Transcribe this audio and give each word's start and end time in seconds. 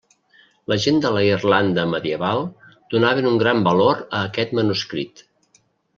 La 0.71 0.77
gent 0.85 0.95
de 1.03 1.09
la 1.17 1.21
Irlanda 1.27 1.83
medieval 1.91 2.41
donaven 2.95 3.31
un 3.33 3.37
gran 3.45 3.61
valor 3.69 4.03
a 4.09 4.23
aquest 4.31 4.57
manuscrit. 4.61 5.25